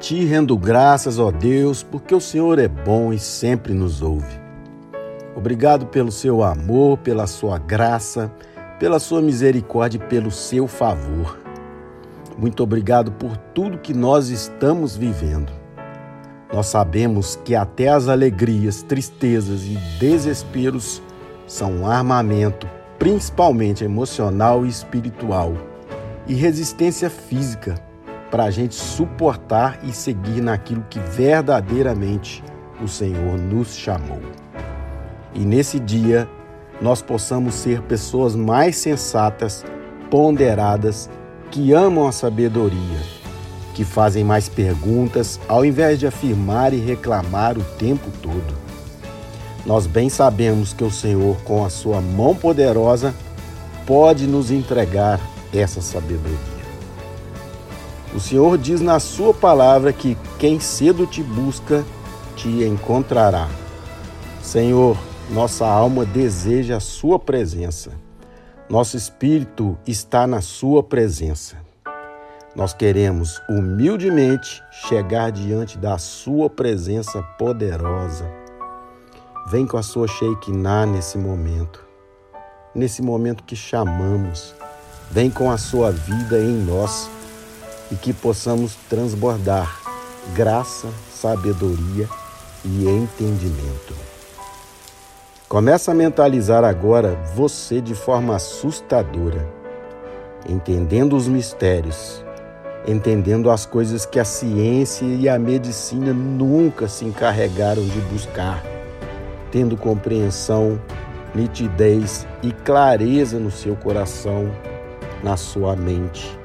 [0.00, 4.40] Te rendo graças, ó Deus, porque o Senhor é bom e sempre nos ouve.
[5.36, 8.32] Obrigado pelo seu amor, pela sua graça,
[8.78, 11.38] pela sua misericórdia e pelo seu favor.
[12.38, 15.52] Muito obrigado por tudo que nós estamos vivendo.
[16.50, 21.02] Nós sabemos que até as alegrias, tristezas e desesperos
[21.46, 22.66] são um armamento,
[22.98, 25.52] principalmente emocional e espiritual,
[26.26, 27.89] e resistência física
[28.30, 32.44] para a gente suportar e seguir naquilo que verdadeiramente
[32.82, 34.20] o Senhor nos chamou.
[35.34, 36.28] E nesse dia
[36.80, 39.64] nós possamos ser pessoas mais sensatas,
[40.10, 41.10] ponderadas,
[41.50, 43.20] que amam a sabedoria
[43.80, 48.54] que fazem mais perguntas ao invés de afirmar e reclamar o tempo todo.
[49.64, 53.14] Nós bem sabemos que o Senhor, com a sua mão poderosa,
[53.86, 55.18] pode nos entregar
[55.50, 56.59] essa sabedoria.
[58.14, 61.84] O Senhor diz na sua palavra que quem cedo te busca,
[62.34, 63.48] te encontrará.
[64.42, 64.96] Senhor,
[65.30, 67.92] nossa alma deseja a sua presença.
[68.68, 71.56] Nosso espírito está na sua presença.
[72.54, 78.28] Nós queremos humildemente chegar diante da Sua presença poderosa.
[79.48, 81.84] Vem com a sua Shekinah nesse momento,
[82.74, 84.52] nesse momento que chamamos.
[85.12, 87.08] Vem com a sua vida em nós
[87.90, 89.80] e que possamos transbordar
[90.34, 92.08] graça, sabedoria
[92.64, 93.94] e entendimento.
[95.48, 99.48] Começa a mentalizar agora você de forma assustadora,
[100.48, 102.24] entendendo os mistérios
[102.86, 108.62] entendendo as coisas que a ciência e a medicina nunca se encarregaram de buscar,
[109.50, 110.80] tendo compreensão,
[111.34, 114.50] nitidez e clareza no seu coração,
[115.22, 116.38] na sua mente,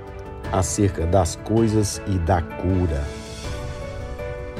[0.52, 3.04] acerca das coisas e da cura.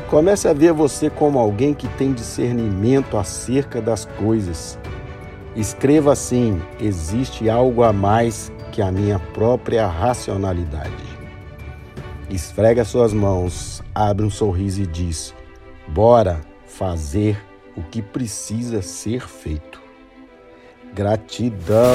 [0.10, 4.78] Comece a ver você como alguém que tem discernimento acerca das coisas.
[5.56, 11.16] Escreva assim: existe algo a mais que a minha própria racionalidade
[12.30, 15.34] esfrega suas mãos, abre um sorriso e diz:
[15.88, 17.42] Bora fazer
[17.76, 19.82] o que precisa ser feito.
[20.94, 21.86] Gratidão!